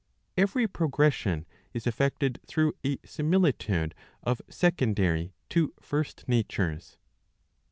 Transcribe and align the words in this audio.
Every 0.35 0.67
progression 0.67 1.45
is 1.75 1.85
effected 1.85 2.39
through 2.47 2.73
a 2.83 2.97
similitude 3.05 3.93
of 4.23 4.41
secondary 4.49 5.35
to 5.49 5.75
first 5.79 6.27
natures. 6.27 6.97